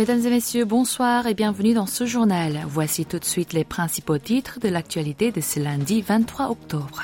Mesdames 0.00 0.24
et 0.24 0.30
messieurs, 0.30 0.64
bonsoir 0.64 1.26
et 1.26 1.34
bienvenue 1.34 1.74
dans 1.74 1.84
ce 1.84 2.06
journal. 2.06 2.62
Voici 2.66 3.04
tout 3.04 3.18
de 3.18 3.24
suite 3.26 3.52
les 3.52 3.64
principaux 3.64 4.16
titres 4.16 4.58
de 4.58 4.70
l'actualité 4.70 5.30
de 5.30 5.42
ce 5.42 5.60
lundi 5.60 6.00
23 6.00 6.48
octobre. 6.48 7.02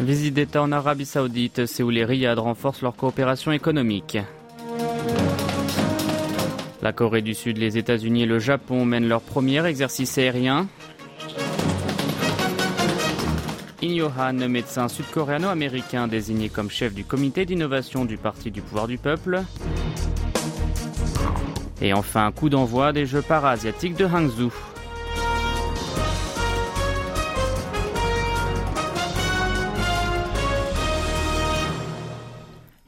Visite 0.00 0.34
d'État 0.34 0.60
en 0.60 0.72
Arabie 0.72 1.06
Saoudite, 1.06 1.66
Séoul 1.66 1.98
et 1.98 2.04
Riyad 2.04 2.40
renforcent 2.40 2.82
leur 2.82 2.96
coopération 2.96 3.52
économique. 3.52 4.18
La 6.82 6.92
Corée 6.92 7.22
du 7.22 7.34
Sud, 7.34 7.58
les 7.58 7.78
États-Unis 7.78 8.24
et 8.24 8.26
le 8.26 8.40
Japon 8.40 8.84
mènent 8.84 9.08
leur 9.08 9.20
premier 9.20 9.64
exercice 9.64 10.18
aérien. 10.18 10.66
In 13.80 14.10
Han, 14.18 14.48
médecin 14.48 14.88
sud-coréano-américain 14.88 16.08
désigné 16.08 16.48
comme 16.48 16.68
chef 16.68 16.94
du 16.94 17.04
comité 17.04 17.44
d'innovation 17.44 18.04
du 18.04 18.16
Parti 18.16 18.50
du 18.50 18.60
pouvoir 18.60 18.88
du 18.88 18.98
peuple. 18.98 19.42
Et 21.80 21.92
enfin, 21.92 22.32
coup 22.32 22.48
d'envoi 22.48 22.92
des 22.92 23.06
Jeux 23.06 23.22
para-asiatiques 23.22 23.96
de 23.96 24.04
Hangzhou. 24.04 24.52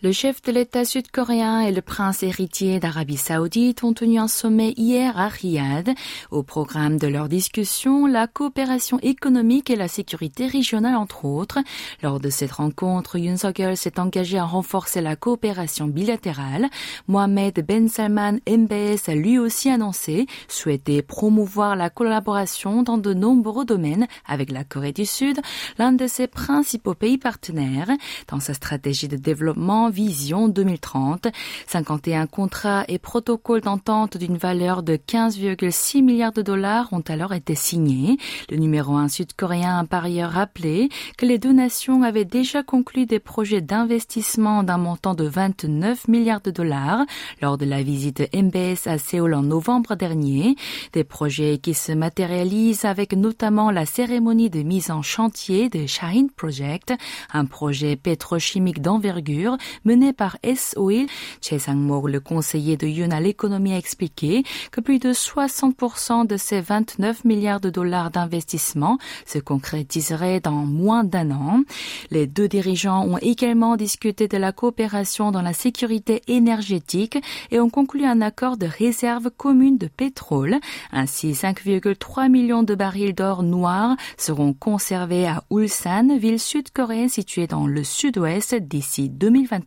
Le 0.03 0.13
chef 0.13 0.41
de 0.41 0.51
l'État 0.51 0.87
sud-coréen 0.87 1.61
et 1.61 1.73
le 1.73 1.83
prince 1.83 2.23
héritier 2.23 2.81
d'Arabie 2.81 3.19
saoudite 3.19 3.85
ont 3.85 3.93
tenu 3.93 4.19
un 4.19 4.29
sommet 4.29 4.73
hier 4.79 5.19
à 5.19 5.29
Riyad. 5.29 5.91
Au 6.31 6.43
programme 6.43 6.97
de 6.97 7.07
leur 7.07 7.29
discussion, 7.29 8.07
la 8.07 8.27
coopération 8.27 8.99
économique 9.03 9.69
et 9.69 9.77
la 9.77 9.89
sécurité 9.89 10.47
régionale 10.47 10.97
entre 10.97 11.27
autres. 11.27 11.59
Lors 12.03 12.19
de 12.19 12.31
cette 12.31 12.53
rencontre, 12.53 13.19
Yoon 13.19 13.37
Suk-yeol 13.37 13.77
s'est 13.77 14.01
engagé 14.01 14.39
à 14.39 14.47
renforcer 14.47 15.03
la 15.03 15.17
coopération 15.17 15.87
bilatérale. 15.87 16.71
Mohamed 17.07 17.63
Ben 17.67 17.87
Salman 17.91 18.39
MBS 18.49 19.07
a 19.07 19.15
lui 19.15 19.39
aussi 19.39 19.69
annoncé 19.69 20.27
souhaiter 20.49 21.03
promouvoir 21.03 21.77
la 21.77 21.91
collaboration 21.91 22.83
dans 22.83 22.97
de 22.97 23.13
nombreux 23.13 23.67
domaines 23.67 24.07
avec 24.27 24.51
la 24.51 24.65
Corée 24.65 24.93
du 24.93 25.05
Sud, 25.05 25.41
l'un 25.77 25.93
de 25.93 26.07
ses 26.07 26.27
principaux 26.27 26.95
pays 26.95 27.19
partenaires. 27.19 27.91
Dans 28.29 28.41
sa 28.41 28.55
stratégie 28.55 29.07
de 29.07 29.17
développement, 29.17 29.90
Vision 29.91 30.49
2030. 30.49 31.29
51 31.67 32.27
contrats 32.27 32.85
et 32.89 32.99
protocoles 32.99 33.61
d'entente 33.61 34.17
d'une 34.17 34.37
valeur 34.37 34.83
de 34.83 34.97
15,6 34.97 36.03
milliards 36.03 36.33
de 36.33 36.43
dollars 36.43 36.89
ont 36.93 37.05
alors 37.09 37.33
été 37.33 37.55
signés. 37.55 38.17
Le 38.51 38.57
numéro 38.57 38.95
1 38.95 39.09
sud-coréen 39.09 39.79
a 39.79 39.85
par 39.85 40.05
ailleurs 40.05 40.31
rappelé 40.31 40.89
que 41.19 41.27
les 41.27 41.39
deux 41.39 41.53
nations 41.53 42.03
avaient 42.03 42.25
déjà 42.25 42.63
conclu 42.63 43.07
des 43.07 43.19
projets 43.19 43.61
d'investissement 43.61 44.63
d'un 44.63 44.79
montant 44.79 45.15
de 45.15 45.25
29 45.25 46.09
milliards 46.09 46.41
de 46.41 46.51
dollars 46.51 47.05
lors 47.43 47.59
de 47.59 47.65
la 47.65 47.83
visite 47.83 48.29
MBS 48.35 48.87
à 48.87 48.99
Séoul 48.99 49.35
en 49.35 49.43
novembre 49.43 49.95
dernier. 49.95 50.57
Des 50.93 51.05
projets 51.05 51.59
qui 51.59 51.75
se 51.75 51.93
matérialisent 51.93 52.85
avec 52.85 53.13
notamment 53.15 53.71
la 53.71 53.87
cérémonie 53.87 54.51
de 54.51 54.63
mise 54.63 54.91
en 54.91 55.03
chantier 55.03 55.69
de 55.69 55.87
Shaheen 55.87 56.31
Project, 56.31 56.93
un 57.33 57.45
projet 57.45 57.97
pétrochimique 57.97 58.81
d'envergure 58.81 59.57
mené 59.85 60.13
par 60.13 60.39
S-Oil. 60.43 61.07
Che 61.41 61.59
sang 61.59 61.75
le 62.07 62.21
conseiller 62.21 62.77
de 62.77 62.87
Yun 62.87 63.11
à 63.11 63.21
l'économie, 63.21 63.73
a 63.73 63.79
expliqué 63.79 64.45
que 64.71 64.81
plus 64.81 64.99
de 64.99 65.13
60% 65.13 66.27
de 66.27 66.37
ces 66.37 66.61
29 66.61 67.25
milliards 67.25 67.61
de 67.61 67.71
dollars 67.71 68.11
d'investissement 68.11 68.99
se 69.27 69.39
concrétiseraient 69.39 70.41
dans 70.41 70.65
moins 70.67 71.05
d'un 71.05 71.31
an. 71.31 71.63
Les 72.11 72.27
deux 72.27 72.49
dirigeants 72.49 73.05
ont 73.07 73.19
également 73.19 73.77
discuté 73.77 74.29
de 74.29 74.37
la 74.37 74.53
coopération 74.53 75.31
dans 75.31 75.43
la 75.43 75.53
sécurité 75.53 76.23
énergétique 76.29 77.19
et 77.51 77.61
ont 77.61 77.71
conclu 77.71 78.05
un 78.05 78.21
accord 78.21 78.57
de 78.57 78.67
réserve 78.67 79.31
commune 79.31 79.79
de 79.79 79.89
pétrole. 79.89 80.57
Ainsi, 80.93 81.33
5,3 81.33 82.29
millions 82.29 82.63
de 82.63 82.75
barils 82.75 83.15
d'or 83.15 83.43
noir 83.43 83.97
seront 84.17 84.53
conservés 84.53 85.27
à 85.27 85.45
Ulsan, 85.51 86.17
ville 86.19 86.41
sud-coréenne 86.41 87.09
située 87.09 87.47
dans 87.47 87.67
le 87.67 87.85
sud-ouest 87.85 88.55
d'ici 88.55 89.09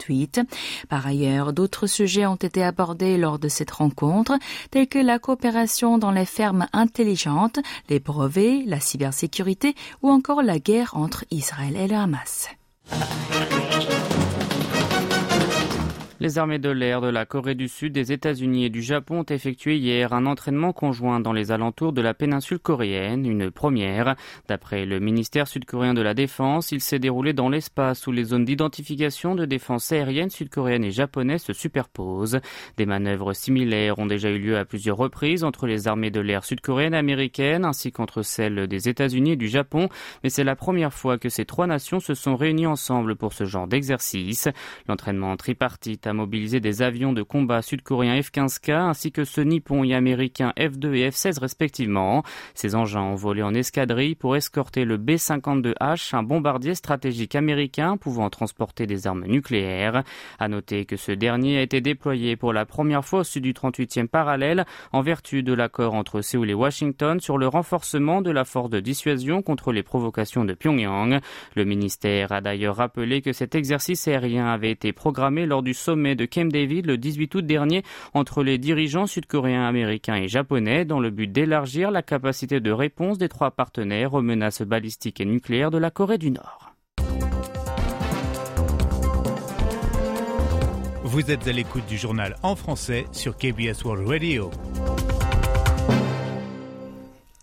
2028. 0.08 0.41
Par 0.90 1.06
ailleurs, 1.08 1.53
d'autres 1.53 1.88
sujets 1.88 2.25
ont 2.25 2.36
été 2.36 2.64
abordés 2.64 3.18
lors 3.18 3.40
de 3.40 3.47
cette 3.47 3.72
rencontre, 3.72 4.38
tels 4.72 4.88
que 4.88 5.00
la 5.00 5.19
coopération 5.19 5.97
dans 5.97 6.12
les 6.12 6.25
fermes 6.25 6.68
intelligentes, 6.74 7.59
les 7.90 8.00
brevets, 8.00 8.64
la 8.66 8.80
cybersécurité 8.80 9.75
ou 10.02 10.09
encore 10.09 10.44
la 10.44 10.59
guerre 10.59 10.96
entre 10.96 11.25
Israël 11.31 11.75
et 11.78 11.88
le 11.88 11.96
Hamas. 11.96 12.50
Les 16.23 16.38
armées 16.38 16.57
de 16.57 16.69
l'air 16.69 17.01
de 17.01 17.09
la 17.09 17.25
Corée 17.25 17.53
du 17.53 17.67
Sud, 17.67 17.91
des 17.91 18.13
États-Unis 18.13 18.63
et 18.63 18.69
du 18.69 18.81
Japon 18.81 19.19
ont 19.19 19.25
effectué 19.25 19.75
hier 19.75 20.13
un 20.13 20.25
entraînement 20.25 20.72
conjoint 20.72 21.19
dans 21.19 21.34
les 21.34 21.51
alentours 21.51 21.91
de 21.91 22.00
la 22.00 22.13
péninsule 22.13 22.59
coréenne, 22.59 23.25
une 23.25 23.51
première. 23.51 24.16
D'après 24.47 24.85
le 24.85 25.01
ministère 25.01 25.50
sud-coréen 25.50 25.94
de 25.94 26.01
la 26.01 26.13
Défense, 26.13 26.72
il 26.72 26.79
s'est 26.79 26.97
déroulé 26.97 27.34
dans 27.34 27.50
l'espace 27.50 28.07
où 28.07 28.13
les 28.13 28.23
zones 28.23 28.45
d'identification 28.45 29.35
de 29.35 29.44
défense 29.44 29.91
aérienne 29.91 30.29
sud-coréenne 30.29 30.85
et 30.85 30.91
japonaise 30.91 31.41
se 31.41 31.51
superposent. 31.51 32.40
Des 32.78 32.85
manœuvres 32.85 33.34
similaires 33.34 34.00
ont 34.00 34.05
déjà 34.05 34.29
eu 34.29 34.40
lieu 34.40 34.57
à 34.57 34.63
plusieurs 34.63 34.95
reprises 34.95 35.44
entre 35.44 35.67
les 35.67 35.90
armées 35.90 36.09
de 36.09 36.22
l'air 36.22 36.45
sud-coréenne 36.45 36.94
américaine 36.94 37.66
ainsi 37.66 37.91
qu'entre 37.91 38.22
celles 38.22 38.67
des 38.67 38.88
États-Unis 38.88 39.31
et 39.31 39.35
du 39.35 39.50
Japon, 39.50 39.90
mais 40.23 40.29
c'est 40.29 40.45
la 40.45 40.55
première 40.55 40.94
fois 40.94 41.17
que 41.17 41.28
ces 41.28 41.44
trois 41.44 41.67
nations 41.67 42.00
se 42.00 42.13
sont 42.13 42.38
réunies 42.38 42.66
ensemble 42.66 43.17
pour 43.17 43.34
ce 43.34 43.44
genre 43.44 43.67
d'exercice. 43.67 44.47
L'entraînement 44.88 45.35
tripartite 45.35 46.07
mobiliser 46.13 46.59
des 46.59 46.81
avions 46.81 47.13
de 47.13 47.24
combat 47.24 47.62
sud-coréens 47.62 48.19
F-15K 48.19 48.72
ainsi 48.72 49.12
que 49.12 49.24
ceux 49.24 49.44
nippons 49.44 49.84
et 49.84 49.94
américains 49.94 50.53
F-2 50.57 50.94
et 50.94 51.09
F-16 51.09 51.40
respectivement. 51.40 52.24
Ces 52.53 52.75
engins 52.75 53.01
ont 53.01 53.16
volé 53.16 53.44
en 53.44 53.53
escadrille 53.53 54.16
pour 54.16 54.35
escorter 54.35 54.85
le 54.85 54.97
B-52H, 54.97 56.16
un 56.16 56.23
bombardier 56.23 56.75
stratégique 56.75 57.35
américain 57.35 57.97
pouvant 57.97 58.29
transporter 58.29 58.88
des 58.88 59.07
armes 59.07 59.25
nucléaires. 59.25 60.03
À 60.40 60.47
noter 60.47 60.85
que 60.85 60.97
ce 60.97 61.12
dernier 61.12 61.57
a 61.57 61.62
été 61.62 61.81
déployé 61.81 62.35
pour 62.35 62.53
la 62.53 62.66
première 62.66 63.06
fois 63.06 63.19
au 63.19 63.23
sud 63.23 63.44
du 63.44 63.53
38e 63.53 64.07
parallèle 64.07 64.66
en 64.91 65.02
vertu 65.02 65.44
de 65.44 65.53
l'accord 65.53 65.94
entre 65.94 66.22
Séoul 66.22 66.50
et 66.50 66.53
Washington 66.53 67.19
sur 67.19 67.38
le 67.38 67.47
renforcement 67.47 68.22
de 68.22 68.31
la 68.31 68.46
force 68.46 68.69
de 68.69 68.79
dissuasion 68.79 69.41
contre 69.41 69.72
les 69.72 69.84
provocations 69.84 70.46
de 70.46 70.53
Pyongyang. 70.53 71.19
Le 71.56 71.66
ministère 71.66 72.31
a 72.31 72.41
d'ailleurs 72.41 72.78
rappelé 72.78 73.22
que 73.22 73.34
cet 73.34 73.56
exercice 73.56 74.07
aérien 74.07 74.47
avait 74.47 74.72
été 74.72 74.94
programmé 74.94 75.46
lors 75.46 75.63
du 75.63 75.73
sommet 75.73 76.03
de 76.03 76.25
Camp 76.25 76.52
David 76.52 76.86
le 76.86 76.97
18 76.97 77.36
août 77.36 77.46
dernier 77.46 77.84
entre 78.14 78.44
les 78.44 78.58
dirigeants 78.58 79.08
sud-coréens, 79.08 79.66
américains 79.66 80.16
et 80.16 80.28
japonais 80.28 80.86
dans 80.86 81.00
le 81.00 81.09
but 81.09 81.31
d'élargir 81.31 81.91
la 81.91 82.02
capacité 82.02 82.59
de 82.59 82.72
réponse 82.72 83.18
des 83.18 83.30
trois 83.30 83.52
partenaires 83.52 84.14
aux 84.14 84.22
menaces 84.22 84.62
balistiques 84.62 85.22
et 85.22 85.25
nucléaires 85.25 85.72
de 85.72 85.78
la 85.78 85.91
Corée 85.91 86.18
du 86.18 86.31
Nord. 86.31 86.74
Vous 91.03 91.30
êtes 91.30 91.47
à 91.47 91.52
l'écoute 91.52 91.86
du 91.88 91.97
journal 91.97 92.35
en 92.44 92.56
français 92.56 93.06
sur 93.12 93.38
KBS 93.38 93.84
World 93.85 94.08
Radio. 94.08 94.50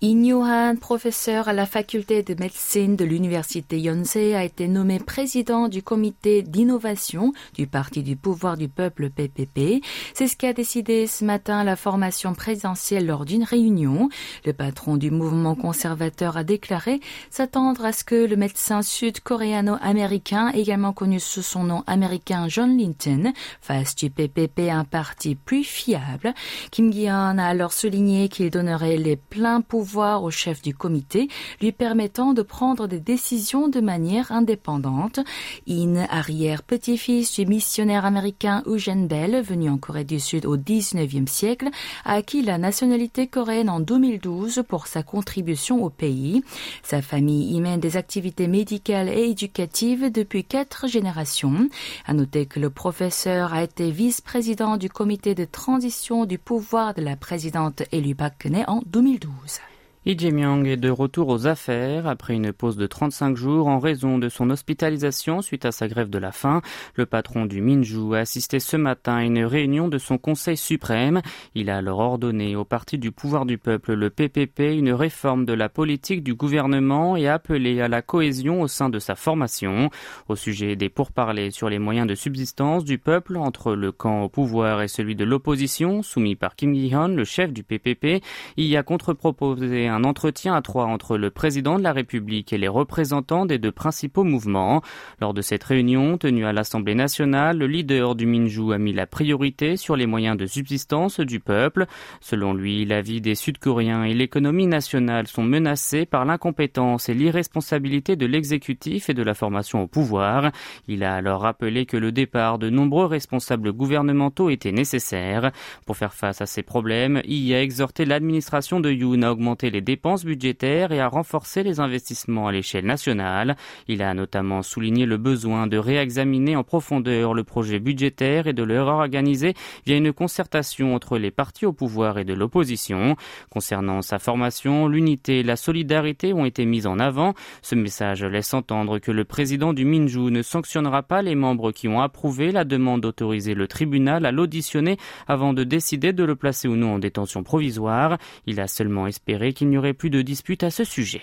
In 0.02 0.76
professeur 0.76 1.48
à 1.48 1.52
la 1.52 1.66
faculté 1.66 2.22
de 2.22 2.34
médecine 2.34 2.96
de 2.96 3.04
l'université 3.04 3.78
Yonsei, 3.78 4.34
a 4.34 4.44
été 4.44 4.66
nommé 4.66 4.98
président 4.98 5.68
du 5.68 5.82
comité 5.82 6.40
d'innovation 6.40 7.34
du 7.52 7.66
Parti 7.66 8.02
du 8.02 8.16
pouvoir 8.16 8.56
du 8.56 8.68
peuple 8.68 9.10
PPP. 9.10 9.84
C'est 10.14 10.26
ce 10.26 10.36
qu'a 10.38 10.54
décidé 10.54 11.06
ce 11.06 11.22
matin 11.22 11.64
la 11.64 11.76
formation 11.76 12.32
présidentielle 12.32 13.04
lors 13.04 13.26
d'une 13.26 13.44
réunion. 13.44 14.08
Le 14.46 14.54
patron 14.54 14.96
du 14.96 15.10
mouvement 15.10 15.54
conservateur 15.54 16.38
a 16.38 16.44
déclaré 16.44 17.00
s'attendre 17.28 17.84
à 17.84 17.92
ce 17.92 18.03
que 18.03 18.26
le 18.26 18.36
médecin 18.36 18.80
sud-coréano-américain, 18.80 20.50
également 20.54 20.94
connu 20.94 21.20
sous 21.20 21.42
son 21.42 21.64
nom 21.64 21.84
américain 21.86 22.48
John 22.48 22.78
Linton, 22.78 23.34
fasse 23.60 23.96
du 23.96 24.08
PPP 24.08 24.70
un 24.70 24.84
parti 24.84 25.34
plus 25.34 25.64
fiable. 25.64 26.32
Kim 26.70 26.91
Gi-yeon 26.91 27.36
a 27.36 27.44
alors 27.44 27.74
souligné 27.74 28.30
qu'il 28.30 28.48
donnerait 28.48 28.96
les 28.96 29.16
pleins 29.16 29.60
pouvoirs 29.60 29.90
au 29.97 30.31
chef 30.31 30.63
du 30.63 30.75
comité, 30.75 31.28
lui 31.60 31.72
permettant 31.72 32.33
de 32.33 32.42
prendre 32.42 32.87
des 32.87 33.01
décisions 33.01 33.69
de 33.69 33.81
manière 33.81 34.31
indépendante. 34.33 35.21
In, 35.69 36.07
arrière-petit-fils 36.09 37.34
du 37.34 37.47
missionnaire 37.47 38.04
américain 38.04 38.63
Eugene 38.66 39.07
Bell, 39.07 39.42
venu 39.42 39.69
en 39.69 39.78
Corée 39.78 40.04
du 40.04 40.21
Sud 40.21 40.47
au 40.47 40.57
XIXe 40.57 41.31
siècle, 41.31 41.69
a 42.04 42.15
acquis 42.15 42.42
la 42.42 42.59
nationalité 42.59 43.27
coréenne 43.27 43.69
en 43.69 43.81
2012 43.81 44.63
pour 44.69 44.87
sa 44.87 45.03
contribution 45.03 45.83
au 45.83 45.91
pays. 45.91 46.42
Sa 46.83 47.03
famille 47.03 47.54
y 47.54 47.60
mène 47.60 47.81
des 47.81 47.97
activités 47.97 48.47
médicales 48.47 49.09
et 49.09 49.31
éducatives 49.31 50.10
depuis 50.13 50.45
quatre 50.45 50.87
générations. 50.87 51.69
À 52.07 52.15
noter 52.15 52.47
que 52.47 52.60
le 52.60 52.71
professeur 52.71 53.53
a 53.53 53.65
été 53.65 53.91
vice-président 53.91 54.77
du 54.77 54.89
comité 54.89 55.34
de 55.34 55.45
transition 55.45 56.27
du 56.27 56.39
pouvoir 56.39 56.95
de 56.95 57.03
la 57.03 57.16
présidente 57.16 57.83
élue 57.92 58.15
Park 58.15 58.48
en 58.66 58.83
2012. 58.87 59.60
Lee 60.06 60.16
Jae-myung 60.18 60.64
est 60.64 60.78
de 60.78 60.88
retour 60.88 61.28
aux 61.28 61.47
affaires 61.47 62.06
après 62.06 62.32
une 62.32 62.54
pause 62.54 62.78
de 62.78 62.86
35 62.86 63.36
jours 63.36 63.68
en 63.68 63.78
raison 63.78 64.16
de 64.16 64.30
son 64.30 64.48
hospitalisation 64.48 65.42
suite 65.42 65.66
à 65.66 65.72
sa 65.72 65.88
grève 65.88 66.08
de 66.08 66.16
la 66.16 66.32
faim. 66.32 66.62
Le 66.94 67.04
patron 67.04 67.44
du 67.44 67.60
Minju 67.60 68.14
a 68.14 68.20
assisté 68.20 68.60
ce 68.60 68.78
matin 68.78 69.16
à 69.16 69.24
une 69.24 69.44
réunion 69.44 69.88
de 69.88 69.98
son 69.98 70.16
Conseil 70.16 70.56
suprême. 70.56 71.20
Il 71.54 71.68
a 71.68 71.76
alors 71.76 71.98
ordonné 71.98 72.56
au 72.56 72.64
Parti 72.64 72.97
du 72.97 73.12
pouvoir 73.12 73.44
du 73.44 73.58
peuple, 73.58 73.92
le 73.92 74.08
PPP, 74.08 74.60
une 74.74 74.91
réforme 74.91 75.44
de 75.44 75.52
la 75.52 75.68
politique 75.68 76.22
du 76.22 76.32
gouvernement 76.32 77.14
et 77.14 77.28
appelé 77.28 77.82
à 77.82 77.88
la 77.88 78.00
cohésion 78.00 78.62
au 78.62 78.68
sein 78.68 78.88
de 78.88 79.00
sa 79.00 79.16
formation. 79.16 79.91
Au 80.30 80.34
sujet 80.34 80.76
des 80.76 80.88
pourparlers 80.88 81.50
sur 81.50 81.68
les 81.68 81.78
moyens 81.78 82.06
de 82.06 82.14
subsistance 82.14 82.84
du 82.84 82.96
peuple 82.96 83.36
entre 83.36 83.74
le 83.74 83.92
camp 83.92 84.22
au 84.22 84.30
pouvoir 84.30 84.80
et 84.80 84.88
celui 84.88 85.14
de 85.14 85.24
l'opposition, 85.24 86.03
soumis 86.03 86.36
par 86.36 86.56
Kim 86.56 86.74
Gi-hyun, 86.74 87.08
le 87.08 87.24
chef 87.24 87.53
du 87.53 87.64
PPP, 87.64 88.22
y 88.56 88.76
a 88.76 88.82
contre-proposé 88.82 89.90
un 89.91 90.04
entretien 90.04 90.54
à 90.54 90.63
trois 90.63 90.87
entre 90.87 91.16
le 91.16 91.31
président 91.31 91.78
de 91.78 91.83
la 91.83 91.92
République 91.92 92.53
et 92.53 92.59
les 92.59 92.69
représentants 92.69 93.47
des 93.47 93.59
deux 93.59 93.72
principaux 93.72 94.25
mouvements. 94.25 94.83
Lors 95.21 95.34
de 95.34 95.42
cette 95.42 95.65
réunion 95.65 96.16
tenue 96.19 96.47
à 96.47 96.53
l'Assemblée 96.53 96.95
nationale, 96.95 97.59
le 97.59 97.66
leader 97.66 98.15
du 98.15 98.27
Minju 98.27 98.72
a 98.72 98.78
mis 98.78 98.92
la 98.92 99.07
priorité 99.07 99.77
sur 99.77 99.97
les 99.97 100.07
moyens 100.07 100.37
de 100.37 100.47
subsistance 100.47 101.21
du 101.21 101.41
peuple. 101.41 101.87
Selon 102.21 102.54
lui, 102.54 102.84
la 102.84 103.03
vie 103.03 103.21
des 103.21 103.34
Sud-Coréens 103.34 104.04
et 104.04 104.15
l'économie 104.15 104.66
nationale 104.66 105.27
sont 105.27 105.42
menacées 105.42 106.07
par 106.07 106.25
l'incompétence 106.25 107.09
et 107.09 107.15
l'irresponsabilité 107.15 108.16
de 108.16 108.27
l'exécutif 108.27 109.10
et 109.10 109.15
de 109.15 109.22
la 109.22 109.34
formation 109.34 109.83
au 109.83 109.87
pouvoir. 109.87 110.51
Il 110.89 111.04
a 111.04 111.15
alors 111.15 111.42
rappelé 111.42 111.87
que 111.87 111.97
le 111.97 112.13
départ 112.13 112.59
de 112.59 112.71
nombreux 112.71 113.07
responsables 113.07 113.72
gouvernementaux 113.72 114.51
était 114.51 114.72
nécessaire. 114.72 115.53
Pour 115.87 115.97
faire 115.97 116.15
face 116.15 116.41
à 116.41 116.47
ces 116.47 116.63
problèmes, 116.63 117.21
il 117.25 117.53
a 117.54 117.63
exhorté 117.63 118.04
l'administration 118.04 118.81
de 118.81 118.91
Yoon 118.91 119.22
à 119.22 119.31
augmenter 119.31 119.71
les 119.71 119.79
dépenses 119.80 120.24
budgétaires 120.24 120.92
et 120.92 121.00
à 121.00 121.09
renforcer 121.09 121.62
les 121.62 121.80
investissements 121.80 122.48
à 122.48 122.53
l'échelle 122.53 122.86
nationale. 122.86 123.56
Il 123.88 124.03
a 124.03 124.15
notamment 124.15 124.62
souligné 124.62 125.06
le 125.06 125.16
besoin 125.16 125.66
de 125.66 125.77
réexaminer 125.77 126.56
en 126.56 126.65
profondeur 126.65 127.34
le 127.34 127.44
projet 127.44 127.78
budgétaire 127.78 128.47
et 128.47 128.53
de 128.53 128.62
le 128.62 128.82
réorganiser 128.82 129.54
via 129.86 129.97
une 129.97 130.12
concertation 130.12 130.94
entre 130.94 131.18
les 131.18 131.30
partis 131.30 131.66
au 131.66 131.72
pouvoir 131.72 132.18
et 132.18 132.24
de 132.24 132.34
l'opposition. 132.34 133.16
Concernant 133.50 134.03
sa 134.03 134.18
formation, 134.18 134.88
l'unité 134.88 135.41
et 135.41 135.42
la 135.42 135.56
solidarité 135.56 136.32
ont 136.32 136.44
été 136.44 136.66
mises 136.66 136.86
en 136.86 136.98
avant. 136.98 137.34
Ce 137.62 137.74
message 137.74 138.24
laisse 138.24 138.54
entendre 138.54 138.98
que 138.98 139.10
le 139.10 139.24
président 139.24 139.72
du 139.72 139.84
Minju 139.84 140.30
ne 140.30 140.42
sanctionnera 140.42 141.03
pas 141.03 141.22
les 141.22 141.34
membres 141.34 141.72
qui 141.72 141.88
ont 141.88 142.00
approuvé 142.00 142.53
la 142.53 142.65
demande 142.65 143.00
d'autoriser 143.00 143.54
le 143.54 143.68
tribunal 143.68 144.27
à 144.27 144.32
l'auditionner 144.32 144.97
avant 145.27 145.53
de 145.53 145.65
décider 145.65 146.12
de 146.12 146.24
le 146.24 146.36
placer 146.36 146.68
ou 146.68 146.77
non 146.77 146.94
en 146.94 146.98
détention 146.98 147.42
provisoire. 147.42 148.18
Il 148.47 148.60
a 148.60 148.66
seulement 148.66 149.06
espéré 149.06 149.53
qu'il 149.53 149.69
n'y 149.70 149.78
aurait 149.78 149.94
plus 149.94 150.10
de 150.10 150.22
disputes 150.22 150.62
à 150.62 150.70
ce 150.70 150.84
sujet. 150.84 151.22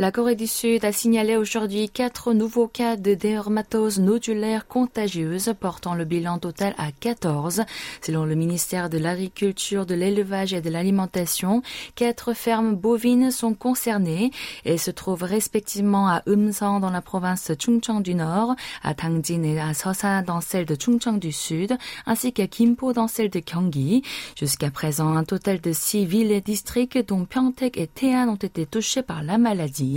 La 0.00 0.12
Corée 0.12 0.36
du 0.36 0.46
Sud 0.46 0.84
a 0.84 0.92
signalé 0.92 1.36
aujourd'hui 1.36 1.90
quatre 1.90 2.32
nouveaux 2.32 2.68
cas 2.68 2.94
de 2.94 3.14
dermatose 3.14 3.98
nodulaire 3.98 4.68
contagieuse, 4.68 5.52
portant 5.58 5.96
le 5.96 6.04
bilan 6.04 6.38
total 6.38 6.76
à 6.78 6.92
14. 6.92 7.64
Selon 8.00 8.24
le 8.24 8.36
ministère 8.36 8.90
de 8.90 8.98
l'Agriculture, 8.98 9.86
de 9.86 9.96
l'Élevage 9.96 10.54
et 10.54 10.60
de 10.60 10.70
l'Alimentation, 10.70 11.62
quatre 11.96 12.32
fermes 12.32 12.76
bovines 12.76 13.32
sont 13.32 13.54
concernées 13.54 14.30
et 14.64 14.78
se 14.78 14.92
trouvent 14.92 15.24
respectivement 15.24 16.06
à 16.06 16.22
Eumsan 16.28 16.78
dans 16.78 16.90
la 16.90 17.02
province 17.02 17.50
de 17.50 17.56
Chungcheong 17.60 18.00
du 18.00 18.14
Nord, 18.14 18.54
à 18.84 18.94
Tangjin 18.94 19.42
et 19.42 19.58
à 19.58 19.74
Seosan 19.74 20.22
dans 20.22 20.40
celle 20.40 20.66
de 20.66 20.76
Chungcheong 20.76 21.18
du 21.18 21.32
Sud, 21.32 21.76
ainsi 22.06 22.32
qu'à 22.32 22.46
Gimpo 22.48 22.92
dans 22.92 23.08
celle 23.08 23.30
de 23.30 23.42
Gyeonggi. 23.44 24.02
Jusqu'à 24.36 24.70
présent, 24.70 25.16
un 25.16 25.24
total 25.24 25.60
de 25.60 25.72
six 25.72 26.06
villes 26.06 26.30
et 26.30 26.40
districts, 26.40 27.04
dont 27.04 27.24
Pyeongtaek 27.24 27.76
et 27.76 27.88
Taean, 27.88 28.28
ont 28.28 28.36
été 28.36 28.64
touchés 28.64 29.02
par 29.02 29.24
la 29.24 29.38
maladie. 29.38 29.87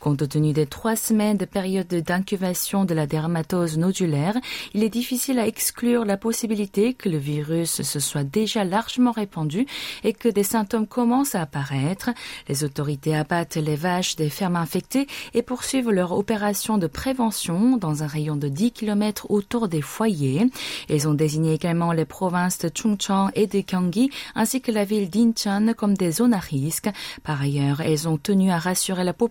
Compte 0.00 0.28
tenu 0.28 0.52
des 0.52 0.66
trois 0.66 0.96
semaines 0.96 1.36
de 1.36 1.44
période 1.44 1.88
d'incubation 1.88 2.84
de 2.84 2.94
la 2.94 3.06
dermatose 3.06 3.78
nodulaire, 3.78 4.36
il 4.74 4.82
est 4.82 4.90
difficile 4.90 5.38
à 5.38 5.46
exclure 5.46 6.04
la 6.04 6.16
possibilité 6.16 6.94
que 6.94 7.08
le 7.08 7.18
virus 7.18 7.82
se 7.82 8.00
soit 8.00 8.24
déjà 8.24 8.64
largement 8.64 9.12
répandu 9.12 9.66
et 10.04 10.12
que 10.12 10.28
des 10.28 10.42
symptômes 10.42 10.86
commencent 10.86 11.34
à 11.34 11.42
apparaître. 11.42 12.10
Les 12.48 12.64
autorités 12.64 13.14
abattent 13.14 13.56
les 13.56 13.76
vaches 13.76 14.16
des 14.16 14.30
fermes 14.30 14.56
infectées 14.56 15.06
et 15.34 15.42
poursuivent 15.42 15.90
leur 15.90 16.12
opération 16.12 16.78
de 16.78 16.86
prévention 16.86 17.76
dans 17.76 18.02
un 18.02 18.06
rayon 18.06 18.36
de 18.36 18.48
10 18.48 18.72
km 18.72 19.26
autour 19.30 19.68
des 19.68 19.82
foyers. 19.82 20.46
Ils 20.88 21.08
ont 21.08 21.14
désigné 21.14 21.54
également 21.54 21.92
les 21.92 22.04
provinces 22.04 22.58
de 22.58 22.70
Chungcheong 22.74 23.30
et 23.34 23.46
de 23.46 23.60
Gyeonggi 23.60 24.10
ainsi 24.34 24.60
que 24.60 24.72
la 24.72 24.84
ville 24.84 25.10
d'Incheon 25.10 25.74
comme 25.76 25.94
des 25.94 26.12
zones 26.12 26.34
à 26.34 26.38
risque. 26.38 26.88
Par 27.22 27.40
ailleurs, 27.40 27.80
elles 27.80 28.08
ont 28.08 28.18
tenu 28.18 28.50
à 28.50 28.58
rassurer 28.58 29.04
la 29.04 29.12
population 29.12 29.25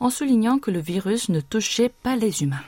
en 0.00 0.10
soulignant 0.10 0.58
que 0.58 0.70
le 0.70 0.80
virus 0.80 1.28
ne 1.28 1.40
touchait 1.40 1.92
pas 2.02 2.16
les 2.16 2.42
humains. 2.42 2.64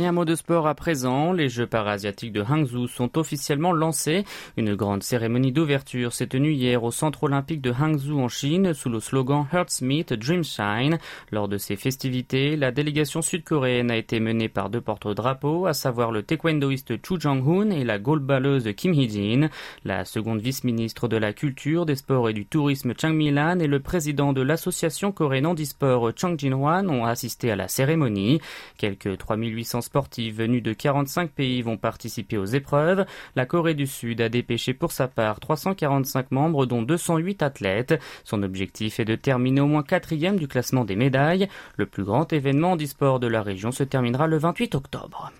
Et 0.00 0.06
un 0.06 0.12
mot 0.12 0.24
de 0.24 0.34
sport 0.34 0.66
à 0.66 0.74
présent. 0.74 1.34
Les 1.34 1.50
Jeux 1.50 1.66
parasiatiques 1.66 2.32
de 2.32 2.40
Hangzhou 2.40 2.86
sont 2.86 3.18
officiellement 3.18 3.72
lancés. 3.72 4.24
Une 4.56 4.74
grande 4.74 5.02
cérémonie 5.02 5.52
d'ouverture 5.52 6.14
s'est 6.14 6.28
tenue 6.28 6.52
hier 6.52 6.82
au 6.84 6.90
centre 6.90 7.24
olympique 7.24 7.60
de 7.60 7.70
Hangzhou 7.70 8.18
en 8.18 8.28
Chine 8.28 8.72
sous 8.72 8.88
le 8.88 8.98
slogan 8.98 9.46
Hearts 9.52 9.82
Meet 9.82 10.14
Dream 10.14 10.42
Shine. 10.42 10.96
Lors 11.30 11.48
de 11.48 11.58
ces 11.58 11.76
festivités, 11.76 12.56
la 12.56 12.72
délégation 12.72 13.20
sud-coréenne 13.20 13.90
a 13.90 13.98
été 13.98 14.20
menée 14.20 14.48
par 14.48 14.70
deux 14.70 14.80
porte-drapeaux, 14.80 15.66
à 15.66 15.74
savoir 15.74 16.12
le 16.12 16.22
taekwondoïste 16.22 16.94
Chu 17.06 17.20
Jong-hoon 17.20 17.70
et 17.70 17.84
la 17.84 17.98
goalballeuse 17.98 18.72
Kim 18.74 18.94
Hee-jin. 18.94 19.50
La 19.84 20.06
seconde 20.06 20.40
vice-ministre 20.40 21.08
de 21.08 21.18
la 21.18 21.34
Culture, 21.34 21.84
des 21.84 21.96
Sports 21.96 22.30
et 22.30 22.32
du 22.32 22.46
Tourisme 22.46 22.94
Chang 22.98 23.12
Mi-lan 23.12 23.58
et 23.58 23.66
le 23.66 23.80
président 23.80 24.32
de 24.32 24.40
l'association 24.40 25.12
coréenne 25.12 25.48
handisport 25.48 26.12
Chang 26.16 26.38
Jin-hwan 26.38 26.88
ont 26.88 27.04
assisté 27.04 27.50
à 27.50 27.56
la 27.56 27.68
cérémonie. 27.68 28.40
Quelques 28.78 29.18
3800 29.18 29.89
sportifs 29.90 30.36
venus 30.36 30.62
de 30.62 30.72
45 30.72 31.32
pays 31.32 31.62
vont 31.62 31.76
participer 31.76 32.38
aux 32.38 32.44
épreuves. 32.44 33.04
La 33.34 33.44
Corée 33.44 33.74
du 33.74 33.88
Sud 33.88 34.20
a 34.20 34.28
dépêché 34.28 34.72
pour 34.72 34.92
sa 34.92 35.08
part 35.08 35.40
345 35.40 36.30
membres 36.30 36.64
dont 36.64 36.82
208 36.82 37.42
athlètes. 37.42 38.00
Son 38.22 38.44
objectif 38.44 39.00
est 39.00 39.04
de 39.04 39.16
terminer 39.16 39.62
au 39.62 39.66
moins 39.66 39.82
quatrième 39.82 40.38
du 40.38 40.46
classement 40.46 40.84
des 40.84 40.94
médailles. 40.94 41.48
Le 41.76 41.86
plus 41.86 42.04
grand 42.04 42.32
événement 42.32 42.76
d'e-sport 42.76 43.18
de 43.18 43.26
la 43.26 43.42
région 43.42 43.72
se 43.72 43.82
terminera 43.82 44.28
le 44.28 44.38
28 44.38 44.76
octobre. 44.76 45.32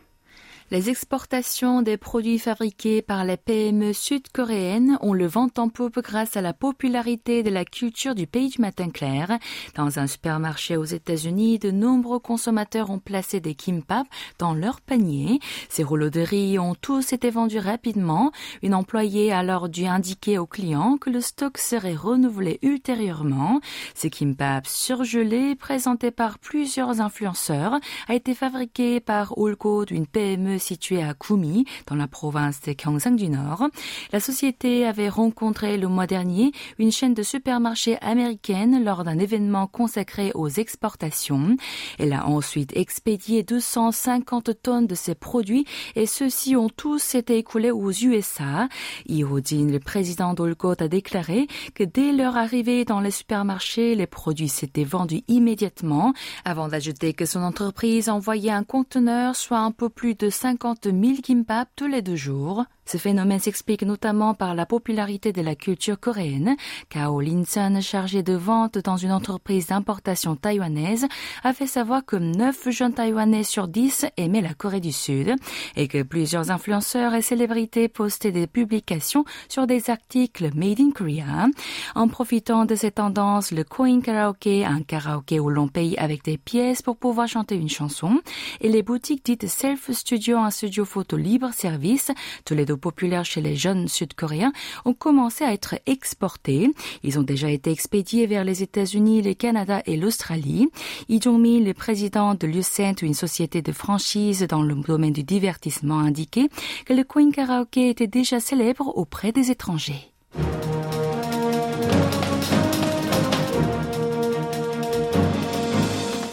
Les 0.72 0.88
exportations 0.88 1.82
des 1.82 1.96
produits 1.96 2.38
fabriqués 2.38 3.02
par 3.02 3.25
les 3.25 3.37
PME 3.37 3.93
sud-coréennes 3.93 4.99
ont 5.00 5.12
le 5.12 5.26
vent 5.26 5.49
en 5.56 5.69
poupe 5.69 5.99
grâce 5.99 6.37
à 6.37 6.43
la 6.43 6.52
popularité 6.52 7.43
de 7.43 7.50
la 7.50 7.65
culture 7.65 8.15
du 8.15 8.29
pays 8.29 8.50
du 8.50 8.60
matin 8.60 8.89
clair. 8.89 9.36
Dans 9.74 9.98
un 9.98 10.06
supermarché 10.06 10.77
aux 10.77 10.84
États-Unis, 10.84 11.58
de 11.58 11.72
nombreux 11.72 12.20
consommateurs 12.20 12.91
ont 12.91 13.00
placé 13.00 13.41
des 13.41 13.56
kimbap 13.56 14.06
dans 14.39 14.55
leur 14.55 14.81
panier. 14.81 15.41
Ces 15.69 15.82
rouleaux 15.82 16.08
de 16.08 16.20
riz 16.20 16.60
ont 16.60 16.77
tous 16.77 17.12
été 17.12 17.31
vendus 17.31 17.58
rapidement. 17.58 18.31
Une 18.62 18.74
employée 18.74 19.32
a 19.32 19.41
alors 19.41 19.69
dû 19.69 19.86
indiquer 19.86 20.39
aux 20.39 20.46
clients 20.46 20.98
que 20.98 21.10
le 21.10 21.20
stock 21.20 21.58
serait 21.58 21.96
renouvelé 21.96 22.60
ultérieurement. 22.62 23.60
Ces 23.96 24.08
kimbap 24.08 24.69
surgelés, 24.69 25.56
présentés 25.56 26.12
par 26.12 26.39
plusieurs 26.39 27.00
influenceurs, 27.00 27.81
a 28.06 28.15
été 28.15 28.36
fabriqué 28.36 29.00
par 29.00 29.34
Ulco 29.36 29.84
d'une 29.84 30.06
PME 30.06 30.59
située 30.60 31.02
à 31.02 31.14
Kumi, 31.14 31.64
dans 31.86 31.96
la 31.96 32.06
province 32.06 32.60
de 32.60 32.72
Gyeongsang 32.72 33.17
du 33.17 33.29
Nord. 33.29 33.69
La 34.12 34.20
société 34.20 34.86
avait 34.86 35.08
rencontré 35.08 35.76
le 35.76 35.88
mois 35.88 36.06
dernier 36.06 36.52
une 36.79 36.93
chaîne 36.93 37.14
de 37.14 37.22
supermarchés 37.22 37.98
américaine 38.00 38.84
lors 38.84 39.05
d'un 39.05 39.19
événement 39.19 39.67
consacré 39.67 40.31
aux 40.34 40.48
exportations. 40.48 41.56
Elle 41.98 42.12
a 42.12 42.26
ensuite 42.26 42.76
expédié 42.76 43.43
250 43.43 44.62
tonnes 44.62 44.86
de 44.86 44.94
ces 44.94 45.14
produits 45.14 45.64
et 45.96 46.06
ceux-ci 46.06 46.56
ont 46.56 46.69
tous 46.69 47.14
été 47.14 47.38
écoulés 47.38 47.70
aux 47.70 47.90
USA. 47.90 48.69
Ihodin, 49.08 49.69
le 49.69 49.81
président 49.81 50.34
d'Olcot, 50.34 50.74
a 50.81 50.88
déclaré 50.88 51.46
que 51.74 51.84
dès 51.84 52.12
leur 52.12 52.36
arrivée 52.36 52.84
dans 52.84 53.00
les 53.00 53.10
supermarchés, 53.10 53.94
les 53.94 54.06
produits 54.06 54.48
s'étaient 54.48 54.84
vendus 54.84 55.22
immédiatement, 55.29 56.12
avant 56.44 56.69
d'ajouter 56.69 57.14
que 57.14 57.24
son 57.24 57.43
entreprise 57.43 58.08
envoyait 58.08 58.50
un 58.50 58.64
conteneur, 58.64 59.36
soit 59.36 59.58
un 59.58 59.72
peu 59.72 59.88
plus 59.88 60.14
de 60.14 60.31
5 60.31 60.49
50 60.50 60.88
000 60.90 61.22
kimbap 61.22 61.69
tous 61.76 61.86
les 61.86 62.02
deux 62.02 62.16
jours. 62.16 62.64
Ce 62.91 62.99
phénomène 62.99 63.39
s'explique 63.39 63.85
notamment 63.85 64.35
par 64.35 64.56
la 64.56 64.67
popularité 64.67 65.32
de 65.32 65.43
la 65.43 65.55
culture 65.55 66.01
coréenne. 66.01 66.56
Kao 66.89 67.20
Linson, 67.20 67.81
chargé 67.81 68.25
de 68.25 68.32
vente 68.32 68.79
dans 68.79 68.97
une 68.97 69.13
entreprise 69.13 69.69
d'importation 69.69 70.35
taïwanaise, 70.35 71.06
a 71.44 71.53
fait 71.53 71.69
savoir 71.69 72.05
que 72.05 72.17
9 72.17 72.70
jeunes 72.70 72.93
taïwanais 72.93 73.44
sur 73.44 73.69
10 73.69 74.06
aimaient 74.17 74.41
la 74.41 74.55
Corée 74.55 74.81
du 74.81 74.91
Sud 74.91 75.37
et 75.77 75.87
que 75.87 76.03
plusieurs 76.03 76.51
influenceurs 76.51 77.15
et 77.15 77.23
célébrités 77.23 77.87
postaient 77.87 78.32
des 78.32 78.49
publications 78.49 79.25
sur 79.49 79.69
des 79.69 79.89
articles 79.89 80.51
made 80.56 80.81
in 80.81 80.91
Korea. 80.91 81.47
En 81.94 82.09
profitant 82.09 82.65
de 82.65 82.75
cette 82.75 82.97
tendance, 82.97 83.53
le 83.53 83.63
Coin 83.63 84.01
Karaoke, 84.01 84.65
un 84.67 84.82
karaoké 84.82 85.39
où 85.39 85.49
l'on 85.49 85.69
paye 85.69 85.97
avec 85.97 86.25
des 86.25 86.39
pièces 86.39 86.82
pour 86.82 86.97
pouvoir 86.97 87.29
chanter 87.29 87.55
une 87.55 87.69
chanson, 87.69 88.20
et 88.61 88.69
les 88.69 88.82
boutiques 88.82 89.25
dites 89.25 89.47
Self 89.47 89.93
Studio, 89.93 90.39
un 90.39 90.51
studio 90.51 90.85
photo 90.85 91.17
libre 91.17 91.53
service, 91.53 92.11
tous 92.44 92.55
les 92.55 92.65
deux 92.65 92.80
populaires 92.81 93.25
chez 93.25 93.41
les 93.41 93.55
jeunes 93.55 93.87
sud-coréens 93.87 94.53
ont 94.84 94.94
commencé 94.94 95.44
à 95.44 95.53
être 95.53 95.77
exportés. 95.87 96.70
Ils 97.05 97.19
ont 97.19 97.22
déjà 97.22 97.51
été 97.51 97.70
expédiés 97.70 98.27
vers 98.27 98.44
les 98.44 98.63
États-Unis, 98.63 99.22
le 99.22 99.34
Canada 99.34 99.82
et 99.87 99.96
l'Australie. 99.96 100.69
Lee 101.08 101.20
Jong-mi, 101.22 101.63
le 101.63 101.75
président 101.75 102.34
de 102.34 102.46
Lucent, 102.46 103.03
une 103.03 103.15
société 103.15 103.63
de 103.63 103.72
franchise 103.72 104.46
dans 104.49 104.63
le 104.63 104.75
domaine 104.75 105.13
du 105.13 105.22
divertissement, 105.22 106.01
a 106.01 106.03
indiqué 106.03 106.49
que 106.87 106.94
le 106.94 107.05
Queen 107.05 107.32
Karaoke 107.32 107.89
était 107.89 108.06
déjà 108.06 108.41
célèbre 108.41 108.96
auprès 108.96 109.31
des 109.31 109.51
étrangers. 109.51 110.10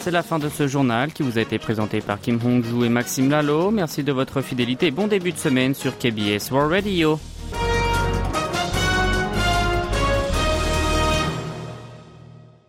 C'est 0.08 0.12
la 0.12 0.22
fin 0.22 0.38
de 0.38 0.48
ce 0.48 0.66
journal 0.66 1.12
qui 1.12 1.22
vous 1.22 1.36
a 1.36 1.42
été 1.42 1.58
présenté 1.58 2.00
par 2.00 2.18
Kim 2.18 2.40
Hong-joo 2.42 2.82
et 2.82 2.88
Maxime 2.88 3.28
Lalo. 3.28 3.70
Merci 3.70 4.02
de 4.02 4.10
votre 4.10 4.40
fidélité. 4.40 4.90
Bon 4.90 5.06
début 5.06 5.32
de 5.32 5.36
semaine 5.36 5.74
sur 5.74 5.98
KBS 5.98 6.50
World 6.50 6.72
Radio. 6.72 7.20